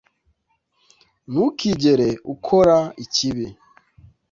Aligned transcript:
Ntukigere 1.31 2.07
ukora 2.33 2.77
ikibi 3.03 3.47